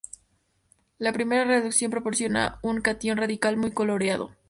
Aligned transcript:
La 0.97 1.13
primera 1.13 1.45
reducción 1.45 1.91
proporciona 1.91 2.57
un 2.63 2.81
catión 2.81 3.19
radical 3.19 3.55
muy 3.55 3.71
coloreado. 3.71 4.31